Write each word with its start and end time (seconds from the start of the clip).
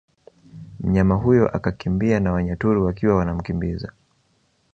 Mnyama 0.79 1.15
huyo 1.15 1.49
akakimbia 1.49 2.19
na 2.19 2.31
Wanyaturu 2.33 2.85
wakiwa 2.85 3.15
wanamkimbiza 3.15 3.91